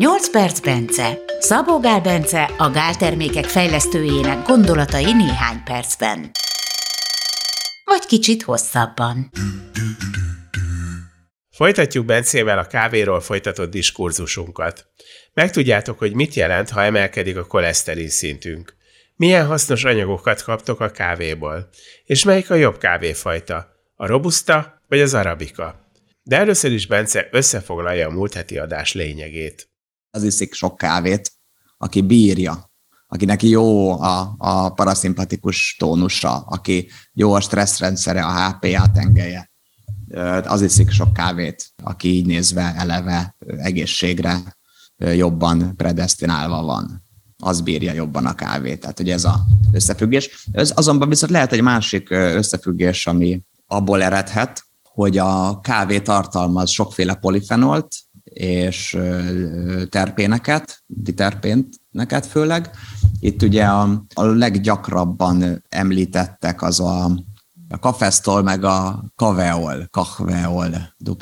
8 0.00 0.30
perc 0.30 0.60
Bence. 0.60 1.18
Szabó 1.38 1.80
Gál 1.80 2.00
Bence 2.00 2.42
a 2.58 2.70
gáltermékek 2.70 3.44
fejlesztőjének 3.44 4.46
gondolatai 4.46 5.12
néhány 5.12 5.62
percben. 5.64 6.30
Vagy 7.84 8.06
kicsit 8.06 8.42
hosszabban. 8.42 9.30
Folytatjuk 11.50 12.04
Bencével 12.04 12.58
a 12.58 12.66
kávéról 12.66 13.20
folytatott 13.20 13.70
diskurzusunkat. 13.70 14.86
Megtudjátok, 15.34 15.98
hogy 15.98 16.12
mit 16.12 16.34
jelent, 16.34 16.70
ha 16.70 16.82
emelkedik 16.82 17.36
a 17.36 17.46
koleszterin 17.46 18.08
szintünk. 18.08 18.76
Milyen 19.16 19.46
hasznos 19.46 19.84
anyagokat 19.84 20.42
kaptok 20.42 20.80
a 20.80 20.90
kávéból? 20.90 21.68
És 22.04 22.24
melyik 22.24 22.50
a 22.50 22.54
jobb 22.54 22.78
kávéfajta? 22.78 23.68
A 23.94 24.06
robusta 24.06 24.82
vagy 24.88 25.00
az 25.00 25.14
arabika? 25.14 25.90
De 26.22 26.36
először 26.36 26.72
is 26.72 26.86
Bence 26.86 27.28
összefoglalja 27.30 28.08
a 28.08 28.12
múlt 28.12 28.34
heti 28.34 28.58
adás 28.58 28.92
lényegét. 28.92 29.69
Az 30.10 30.22
iszik 30.22 30.54
sok 30.54 30.76
kávét, 30.76 31.32
aki 31.78 32.00
bírja, 32.00 32.70
akinek 33.06 33.42
jó 33.42 34.00
a, 34.00 34.34
a 34.38 34.68
paraszimpatikus 34.72 35.76
tónusa, 35.78 36.36
aki 36.36 36.90
jó 37.12 37.32
a 37.32 37.40
stresszrendszere, 37.40 38.24
a 38.24 38.48
HPA 38.48 38.90
tengelye, 38.92 39.50
az 40.44 40.62
iszik 40.62 40.90
sok 40.90 41.12
kávét, 41.12 41.72
aki 41.82 42.08
így 42.08 42.26
nézve 42.26 42.74
eleve 42.76 43.36
egészségre 43.56 44.56
jobban 44.96 45.76
predestinálva 45.76 46.62
van. 46.62 47.02
Az 47.42 47.60
bírja 47.60 47.92
jobban 47.92 48.26
a 48.26 48.34
kávét. 48.34 48.80
Tehát, 48.80 48.96
hogy 48.96 49.10
ez 49.10 49.24
a 49.24 49.40
összefüggés. 49.72 50.46
Ez 50.52 50.72
azonban 50.76 51.08
viszont 51.08 51.32
lehet 51.32 51.52
egy 51.52 51.62
másik 51.62 52.10
összefüggés, 52.10 53.06
ami 53.06 53.42
abból 53.66 54.02
eredhet, 54.02 54.64
hogy 54.82 55.18
a 55.18 55.60
kávé 55.60 56.00
tartalmaz 56.00 56.70
sokféle 56.70 57.14
polifenolt 57.14 57.96
és 58.32 58.98
terpéneket, 59.88 60.82
diterpéneket 60.86 62.26
főleg. 62.28 62.70
Itt 63.20 63.42
ugye 63.42 63.64
a, 63.64 64.04
a 64.14 64.24
leggyakrabban 64.24 65.64
említettek 65.68 66.62
az 66.62 66.80
a, 66.80 67.04
a 67.68 67.78
kafesztol, 67.78 68.42
meg 68.42 68.64
a 68.64 69.04
kaveol, 69.14 69.88
kahveol, 69.90 70.70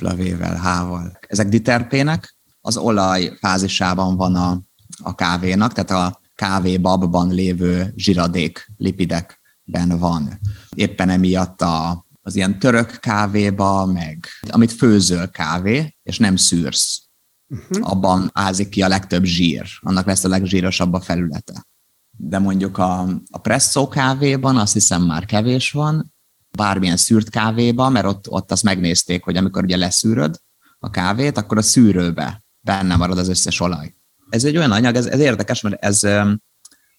V-vel, 0.00 0.56
H-val. 0.56 1.18
Ezek 1.20 1.48
diterpének, 1.48 2.36
az 2.60 2.76
olaj 2.76 3.36
fázisában 3.40 4.16
van 4.16 4.34
a, 4.34 4.62
a 5.02 5.14
kávénak, 5.14 5.72
tehát 5.72 5.90
a 5.90 6.20
kávébabban 6.34 7.28
lévő 7.28 7.92
zsiradék 7.96 8.72
lipidekben 8.76 9.98
van. 9.98 10.38
Éppen 10.74 11.08
emiatt 11.08 11.62
a, 11.62 12.06
az 12.28 12.36
ilyen 12.36 12.58
török 12.58 12.90
kávéba, 12.90 13.86
meg 13.86 14.26
amit 14.48 14.72
főzöl 14.72 15.30
kávé, 15.30 15.96
és 16.02 16.18
nem 16.18 16.36
szűrsz. 16.36 17.02
Uh-huh. 17.48 17.90
Abban 17.90 18.30
ázik 18.32 18.68
ki 18.68 18.82
a 18.82 18.88
legtöbb 18.88 19.24
zsír, 19.24 19.66
annak 19.80 20.06
lesz 20.06 20.24
a 20.24 20.28
legzsírosabb 20.28 20.92
a 20.92 21.00
felülete. 21.00 21.66
De 22.10 22.38
mondjuk 22.38 22.78
a, 22.78 23.00
a 23.30 23.38
presszó 23.38 23.88
kávéban 23.88 24.56
azt 24.56 24.72
hiszem 24.72 25.02
már 25.02 25.24
kevés 25.24 25.70
van, 25.70 26.14
bármilyen 26.56 26.96
szűrt 26.96 27.30
kávéban, 27.30 27.92
mert 27.92 28.06
ott, 28.06 28.30
ott 28.30 28.52
azt 28.52 28.62
megnézték, 28.62 29.24
hogy 29.24 29.36
amikor 29.36 29.64
ugye 29.64 29.76
leszűröd 29.76 30.40
a 30.78 30.90
kávét, 30.90 31.36
akkor 31.36 31.58
a 31.58 31.62
szűrőbe 31.62 32.44
benne 32.60 32.96
marad 32.96 33.18
az 33.18 33.28
összes 33.28 33.60
olaj. 33.60 33.94
Ez 34.30 34.44
egy 34.44 34.56
olyan 34.56 34.72
anyag, 34.72 34.94
ez, 34.94 35.06
ez 35.06 35.20
érdekes, 35.20 35.60
mert 35.60 35.84
ez 35.84 36.00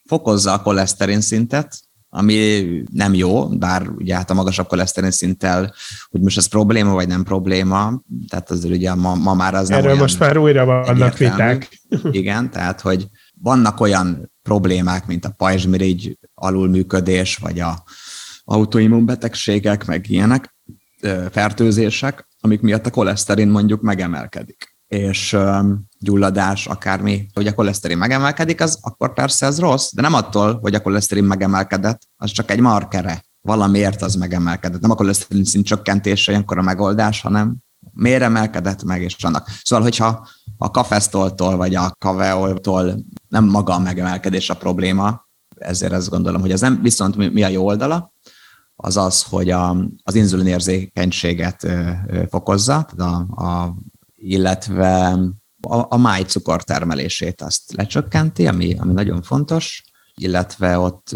fokozza 0.06 0.54
a 0.54 0.62
koleszterin 0.62 1.22
szintet, 1.22 1.89
ami 2.10 2.64
nem 2.92 3.14
jó, 3.14 3.48
bár 3.48 3.90
ugye 3.90 4.16
hát 4.16 4.30
a 4.30 4.34
magasabb 4.34 4.68
koleszterin 4.68 5.12
szinttel, 5.12 5.74
hogy 6.10 6.22
most 6.22 6.38
ez 6.38 6.46
probléma 6.46 6.94
vagy 6.94 7.08
nem 7.08 7.24
probléma, 7.24 8.02
tehát 8.28 8.50
az 8.50 8.64
ugye 8.64 8.94
ma, 8.94 9.16
ma 9.16 9.34
már 9.34 9.54
az 9.54 9.72
Erről 9.72 9.92
nem 9.92 9.98
most 9.98 10.20
már 10.20 10.38
újra 10.38 10.66
vannak 10.66 11.18
viták. 11.18 11.82
Igen, 12.12 12.52
tehát 12.52 12.82
hogy 12.82 13.08
vannak 13.42 13.80
olyan 13.80 14.32
problémák, 14.42 15.08
mint 15.08 15.26
a 15.26 15.34
pajzsmirigy 15.38 16.18
alulműködés, 16.34 17.36
vagy 17.36 17.60
a 17.60 17.84
autoimmunbetegségek, 18.44 19.86
meg 19.86 20.10
ilyenek, 20.10 20.56
fertőzések, 21.32 22.28
amik 22.40 22.62
miatt 22.62 22.86
a 22.86 22.90
koleszterin 22.90 23.48
mondjuk 23.48 23.82
megemelkedik 23.82 24.79
és 24.90 25.38
gyulladás, 26.00 26.68
akármi, 26.68 27.28
hogy 27.34 27.48
a 27.48 27.54
koleszterin 27.54 27.98
megemelkedik, 27.98 28.62
az 28.62 28.78
akkor 28.82 29.14
persze 29.14 29.46
ez 29.46 29.60
rossz, 29.60 29.92
de 29.94 30.02
nem 30.02 30.14
attól, 30.14 30.60
hogy 30.62 30.76
a 30.76 30.82
koleszterin 30.82 31.24
megemelkedett, 31.24 32.02
az 32.18 32.32
csak 32.32 32.52
egy 32.52 32.60
markere. 32.60 33.24
Valamiért 33.42 34.02
az 34.02 34.16
megemelkedett. 34.16 34.82
Nem 34.82 34.92
a 34.92 34.96
koleszterin 34.96 35.44
szint 35.44 35.66
csökkentése 35.66 36.32
ilyenkor 36.32 36.58
a 36.58 36.62
megoldás, 36.62 37.22
hanem 37.22 37.58
miért 37.94 38.22
emelkedett 38.22 38.84
meg, 38.84 39.02
és 39.02 39.24
annak. 39.24 39.50
Szóval, 39.64 39.86
hogyha 39.86 40.28
a 40.58 40.72
kafesztoltól 40.72 41.58
vagy 41.58 41.76
a 41.76 41.92
kaveoltól 42.00 43.06
nem 43.28 43.46
maga 43.46 43.74
a 43.74 43.80
megemelkedés 43.80 44.50
a 44.50 44.58
probléma, 44.58 45.28
ezért 45.56 45.94
azt 45.94 46.10
gondolom, 46.10 46.42
hogy 46.42 46.52
ez 46.52 46.62
nem, 46.62 46.82
viszont 46.82 47.34
mi 47.34 47.44
a 47.44 47.48
jó 47.48 47.66
oldala, 47.66 48.14
az 48.76 48.98
az, 48.98 49.24
hogy 49.24 49.50
a, 49.50 49.76
az 50.04 50.16
inzulinérzékenységet 50.16 51.68
fokozza, 52.30 52.78
a, 52.78 53.04
a 53.44 53.76
illetve 54.22 55.18
a, 55.62 55.94
a 55.94 55.98
májcukor 55.98 56.64
termelését 56.64 57.42
azt 57.42 57.74
lecsökkenti, 57.74 58.48
ami, 58.48 58.76
ami 58.78 58.94
nagyon 58.94 59.22
fontos, 59.22 59.84
illetve 60.16 60.78
ott 60.78 61.16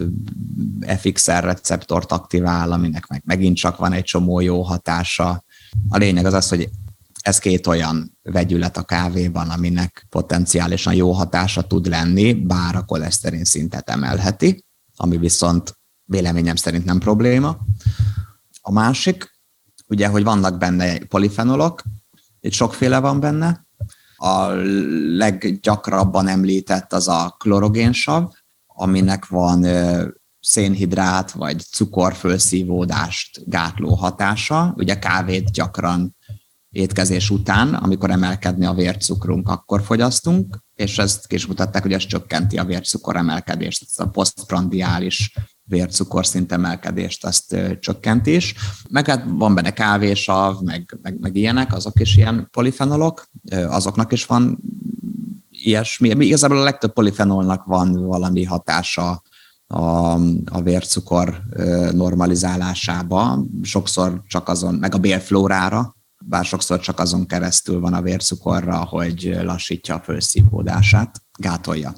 FXR 0.97 1.43
receptort 1.43 2.11
aktivál, 2.11 2.71
aminek 2.71 3.07
meg 3.07 3.21
megint 3.25 3.57
csak 3.57 3.77
van 3.77 3.93
egy 3.93 4.03
csomó 4.03 4.39
jó 4.39 4.61
hatása. 4.61 5.43
A 5.89 5.97
lényeg 5.97 6.25
az 6.25 6.33
az, 6.33 6.49
hogy 6.49 6.69
ez 7.21 7.37
két 7.39 7.67
olyan 7.67 8.17
vegyület 8.21 8.77
a 8.77 8.83
kávéban, 8.83 9.49
aminek 9.49 10.05
potenciálisan 10.09 10.93
jó 10.93 11.11
hatása 11.11 11.61
tud 11.61 11.87
lenni, 11.87 12.33
bár 12.33 12.75
a 12.75 12.85
koleszterin 12.85 13.43
szintet 13.43 13.89
emelheti, 13.89 14.65
ami 14.95 15.17
viszont 15.17 15.77
véleményem 16.05 16.55
szerint 16.55 16.85
nem 16.85 16.99
probléma. 16.99 17.57
A 18.61 18.71
másik, 18.71 19.31
ugye, 19.87 20.07
hogy 20.07 20.23
vannak 20.23 20.57
benne 20.57 20.97
polifenolok, 20.97 21.83
itt 22.43 22.53
sokféle 22.53 22.99
van 22.99 23.19
benne. 23.19 23.65
A 24.15 24.47
leggyakrabban 25.17 26.27
említett 26.27 26.93
az 26.93 27.07
a 27.07 27.35
klorogénsav, 27.37 28.31
aminek 28.67 29.27
van 29.27 29.65
szénhidrát 30.39 31.31
vagy 31.31 31.61
cukorfölszívódást 31.61 33.49
gátló 33.49 33.93
hatása. 33.93 34.73
Ugye 34.77 34.99
kávét 34.99 35.51
gyakran 35.51 36.15
étkezés 36.69 37.29
után, 37.29 37.73
amikor 37.73 38.09
emelkedni 38.09 38.65
a 38.65 38.73
vércukrunk, 38.73 39.49
akkor 39.49 39.81
fogyasztunk, 39.81 40.57
és 40.73 40.97
ezt 40.97 41.31
is 41.31 41.45
mutatták, 41.45 41.81
hogy 41.81 41.93
ez 41.93 42.05
csökkenti 42.05 42.57
a 42.57 42.65
vércukor 42.65 43.15
emelkedést, 43.15 43.85
ez 43.89 44.05
a 44.05 44.09
posztprandiális 44.09 45.33
vércukorszint 45.65 46.51
emelkedést 46.51 47.25
azt 47.25 47.55
csökkent 47.79 48.25
is. 48.25 48.55
Meg 48.89 49.07
hát 49.07 49.25
van 49.27 49.55
benne 49.55 49.71
kávésav, 49.71 50.61
meg, 50.61 50.99
meg, 51.01 51.19
meg 51.19 51.35
ilyenek, 51.35 51.73
azok 51.73 51.99
is 51.99 52.17
ilyen 52.17 52.47
polifenolok, 52.51 53.29
azoknak 53.51 54.11
is 54.11 54.25
van 54.25 54.59
ilyesmi. 55.49 56.09
Igazából 56.09 56.57
a 56.57 56.63
legtöbb 56.63 56.93
polifenolnak 56.93 57.65
van 57.65 58.05
valami 58.05 58.43
hatása 58.43 59.21
a, 59.67 60.13
a 60.51 60.61
vércukor 60.63 61.41
normalizálásába, 61.91 63.45
sokszor 63.61 64.21
csak 64.27 64.49
azon, 64.49 64.75
meg 64.75 64.95
a 64.95 64.97
bélflórára, 64.97 65.95
bár 66.25 66.45
sokszor 66.45 66.79
csak 66.79 66.99
azon 66.99 67.25
keresztül 67.25 67.79
van 67.79 67.93
a 67.93 68.01
vércukorra, 68.01 68.85
hogy 68.85 69.37
lassítja 69.43 69.95
a 69.95 69.99
felszívódását, 69.99 71.21
gátolja 71.39 71.93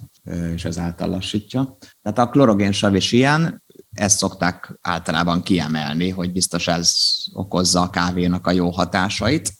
és 0.53 0.65
ezáltal 0.65 1.09
lassítja. 1.09 1.77
Tehát 2.01 2.17
a 2.17 2.29
klorogénsav 2.29 2.95
is 2.95 3.11
ilyen, 3.11 3.63
ezt 3.91 4.17
szokták 4.17 4.77
általában 4.81 5.41
kiemelni, 5.41 6.09
hogy 6.09 6.31
biztos 6.31 6.67
ez 6.67 6.93
okozza 7.33 7.81
a 7.81 7.89
kávénak 7.89 8.47
a 8.47 8.51
jó 8.51 8.69
hatásait. 8.69 9.53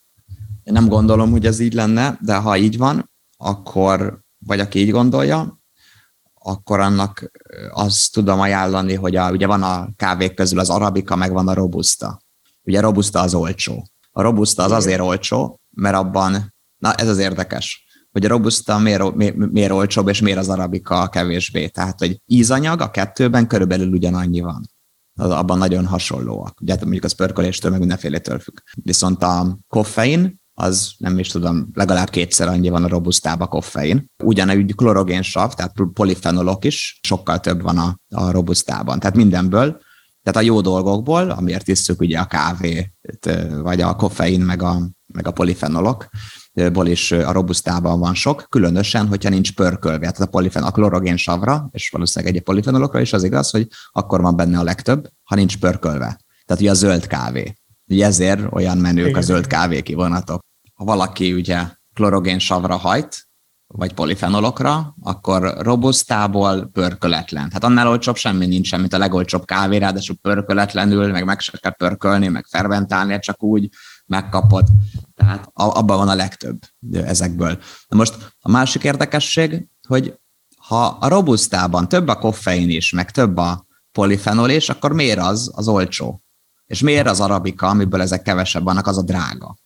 Én 0.64 0.74
nem 0.74 0.88
gondolom, 0.88 1.32
hogy 1.32 1.46
ez 1.46 1.60
így 1.60 1.74
lenne, 1.74 2.18
de 2.22 2.36
ha 2.36 2.58
így 2.58 2.78
van, 2.78 3.12
akkor, 3.38 4.20
vagy 4.46 4.60
aki 4.60 4.80
így 4.80 4.92
gondolja, 4.92 5.60
akkor 6.34 6.80
annak 6.80 7.32
azt 7.72 8.14
tudom 8.14 8.40
ajánlani, 8.40 8.94
hogy 8.94 9.16
a, 9.16 9.32
ugye 9.32 9.48
van 9.48 9.64
a 9.64 9.90
kávék 9.96 10.34
közül 10.34 10.60
az 10.60 10.70
arabika, 10.70 11.16
meg 11.16 11.32
van 11.32 11.48
a 11.48 11.54
robusta. 11.54 12.22
Ugye 12.64 12.80
robusta 12.80 13.20
az 13.20 13.34
olcsó. 13.34 13.88
A 14.12 14.22
robusta 14.22 14.64
az 14.64 14.72
azért 14.72 15.00
olcsó, 15.00 15.60
mert 15.70 15.96
abban, 15.96 16.54
na 16.78 16.94
ez 16.94 17.08
az 17.08 17.18
érdekes, 17.18 17.85
hogy 18.16 18.26
a 18.26 18.30
robusta 18.30 18.80
miért, 18.80 19.16
miért, 19.16 19.36
miért 19.36 19.72
olcsóbb, 19.72 20.08
és 20.08 20.22
miért 20.22 20.40
az 20.40 20.50
arabika 20.50 21.08
kevésbé. 21.08 21.68
Tehát, 21.68 22.00
hogy 22.00 22.22
ízanyag 22.26 22.82
a 22.82 22.92
kettőben 22.92 23.48
körülbelül 23.48 23.92
ugyanannyi 23.92 24.40
van. 24.40 24.70
Az, 25.20 25.30
abban 25.30 25.58
nagyon 25.58 25.86
hasonlóak. 25.86 26.62
Ugye 26.62 26.72
hát 26.72 26.82
mondjuk 26.82 27.04
az 27.04 27.12
pörköléstől, 27.12 27.72
meg 27.72 27.80
mindenfélétől 27.80 28.40
függ. 28.40 28.58
Viszont 28.84 29.24
a 29.24 29.58
koffein, 29.68 30.42
az 30.54 30.94
nem 30.98 31.20
is 31.20 31.28
tudom, 31.28 31.70
legalább 31.74 32.10
kétszer 32.10 32.48
annyi 32.48 32.70
van 32.70 32.84
a 32.84 32.88
robusztába 32.88 33.48
koffein. 33.48 34.12
Ugyanúgy 34.24 34.76
klorogénsav, 34.76 35.54
tehát 35.54 35.74
polifenolok 35.94 36.66
is, 36.66 37.00
sokkal 37.02 37.40
több 37.40 37.62
van 37.62 37.78
a, 37.78 37.98
a 38.16 38.32
robusztában. 38.32 39.00
Tehát 39.00 39.16
mindenből, 39.16 39.82
tehát 40.24 40.42
a 40.42 40.46
jó 40.46 40.62
dolgokból, 40.62 41.30
amiért 41.30 41.68
isszuk 41.68 42.02
ugye 42.02 42.20
a 42.20 42.26
kávét, 42.26 42.94
vagy 43.62 43.82
a 43.82 43.96
koffein, 43.96 44.42
meg 44.42 44.62
a, 44.62 44.90
meg 45.14 45.28
a 45.28 45.32
polifenolok, 45.32 46.10
ból 46.72 46.88
is 46.88 47.12
a 47.12 47.32
robusztában 47.32 48.00
van 48.00 48.14
sok, 48.14 48.46
különösen, 48.50 49.08
hogyha 49.08 49.30
nincs 49.30 49.54
pörkölve. 49.54 50.00
Tehát 50.00 50.20
a 50.20 50.26
polifen, 50.26 50.64
a 50.64 50.72
klorogén 50.72 51.18
savra, 51.18 51.70
és 51.72 51.90
valószínűleg 51.90 52.36
egy 52.36 52.42
polifenolokra 52.42 53.00
is 53.00 53.14
az 53.14 53.24
igaz, 53.24 53.50
hogy 53.50 53.68
akkor 53.92 54.22
van 54.22 54.36
benne 54.36 54.60
a 54.60 54.64
legtöbb, 54.64 55.08
ha 55.24 55.36
nincs 55.36 55.58
pörkölve. 55.58 56.20
Tehát 56.46 56.62
ugye 56.62 56.72
a 56.72 56.74
zöld 56.74 57.08
kávé. 57.08 57.54
Ugye 57.88 58.06
ezért 58.06 58.42
olyan 58.52 58.78
menők 58.78 59.08
Igen. 59.08 59.20
a 59.20 59.22
zöld 59.22 59.48
kávé 59.48 59.82
kivonatok. 59.82 60.42
Ha 60.74 60.84
valaki 60.84 61.34
ugye 61.34 61.64
klorogén 61.94 62.40
savra 62.40 62.76
hajt, 62.76 63.28
vagy 63.68 63.94
polifenolokra, 63.94 64.96
akkor 65.02 65.54
robusztából 65.58 66.70
pörköletlen. 66.74 67.50
Hát 67.52 67.64
annál 67.64 67.88
olcsóbb 67.88 68.16
semmi 68.16 68.46
nincs, 68.46 68.78
mint 68.78 68.94
a 68.94 68.98
legolcsóbb 68.98 69.46
kávé, 69.46 69.78
ráadásul 69.78 70.16
pörköletlenül, 70.22 71.12
meg 71.12 71.26
meg 71.26 71.40
se 71.40 71.58
kell 71.58 71.76
pörkölni, 71.76 72.28
meg 72.28 72.46
fermentálni, 72.50 73.20
csak 73.20 73.44
úgy 73.44 73.70
megkapod. 74.06 74.68
Tehát 75.16 75.50
abban 75.54 75.98
van 75.98 76.10
a 76.10 76.16
legtöbb 76.16 76.60
ezekből. 76.92 77.58
Na 77.88 77.98
most 77.98 78.36
a 78.40 78.52
másik 78.52 78.84
érdekesség, 78.84 79.68
hogy 79.88 80.20
ha 80.58 80.86
a 80.86 81.08
robusztában 81.08 81.88
több 81.88 82.08
a 82.08 82.20
koffein 82.20 82.70
is, 82.70 82.92
meg 82.92 83.12
több 83.12 83.38
a 83.38 83.66
polifenol 83.92 84.50
is, 84.50 84.70
akkor 84.70 84.94
miért 84.94 85.20
az 85.20 85.52
az 85.56 85.68
olcsó? 85.68 86.24
És 86.66 86.82
miért 86.82 87.08
az 87.08 87.20
arabika, 87.20 87.68
amiből 87.68 88.02
ezek 88.02 88.22
kevesebb 88.22 88.64
vannak, 88.64 88.88
az 88.88 88.98
a 88.98 89.02
drága? 89.04 89.58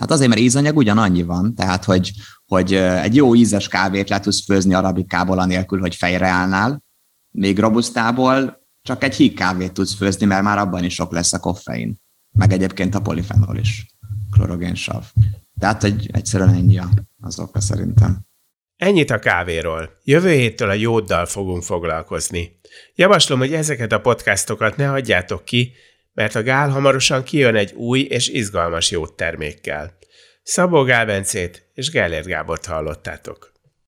Hát 0.00 0.10
azért, 0.10 0.28
mert 0.28 0.40
ízanyag 0.40 0.76
ugyanannyi 0.76 1.22
van, 1.22 1.54
tehát 1.54 1.84
hogy, 1.84 2.12
hogy 2.46 2.74
egy 2.74 3.16
jó 3.16 3.34
ízes 3.34 3.68
kávét 3.68 4.08
le 4.08 4.20
tudsz 4.20 4.44
főzni 4.44 4.74
arabikából 4.74 5.38
anélkül, 5.38 5.80
hogy 5.80 5.94
fejre 5.94 6.28
állnál, 6.28 6.82
még 7.30 7.58
robusztából 7.58 8.60
csak 8.82 9.04
egy 9.04 9.14
híg 9.14 9.34
kávét 9.34 9.72
tudsz 9.72 9.94
főzni, 9.94 10.26
mert 10.26 10.42
már 10.42 10.58
abban 10.58 10.84
is 10.84 10.94
sok 10.94 11.12
lesz 11.12 11.32
a 11.32 11.38
koffein. 11.38 12.01
Meg 12.32 12.52
egyébként 12.52 12.94
a 12.94 13.00
polifenol 13.00 13.56
is, 13.56 13.86
klorogénsav. 14.30 15.04
Tehát 15.58 15.84
egy, 15.84 16.10
egyszerűen 16.12 16.54
ennyi 16.54 16.80
az 17.20 17.38
oka 17.38 17.60
szerintem. 17.60 18.26
Ennyit 18.76 19.10
a 19.10 19.18
kávéról. 19.18 20.00
Jövő 20.04 20.30
héttől 20.30 20.68
a 20.68 20.72
jóddal 20.72 21.26
fogunk 21.26 21.62
foglalkozni. 21.62 22.60
Javaslom, 22.94 23.38
hogy 23.38 23.52
ezeket 23.52 23.92
a 23.92 24.00
podcastokat 24.00 24.76
ne 24.76 24.86
hagyjátok 24.86 25.44
ki, 25.44 25.72
mert 26.12 26.34
a 26.34 26.42
Gál 26.42 26.70
hamarosan 26.70 27.22
kijön 27.22 27.56
egy 27.56 27.72
új 27.72 28.00
és 28.00 28.28
izgalmas 28.28 28.90
jót 28.90 29.12
termékkel. 29.12 29.98
Szabó 30.42 30.82
Gál 30.82 31.24
és 31.74 31.90
Gellért 31.90 32.26
Gábort 32.26 32.66
hallottátok. 32.66 33.51